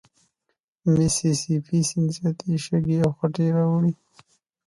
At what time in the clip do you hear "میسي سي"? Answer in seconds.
0.93-1.53